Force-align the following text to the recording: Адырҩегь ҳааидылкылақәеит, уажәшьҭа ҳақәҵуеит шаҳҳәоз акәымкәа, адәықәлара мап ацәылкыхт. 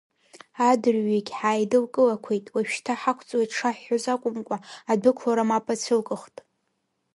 Адырҩегь 0.69 1.31
ҳааидылкылақәеит, 1.37 2.45
уажәшьҭа 2.53 2.93
ҳақәҵуеит 3.01 3.51
шаҳҳәоз 3.57 4.05
акәымкәа, 4.13 4.57
адәықәлара 4.91 5.49
мап 5.49 5.65
ацәылкыхт. 5.73 6.35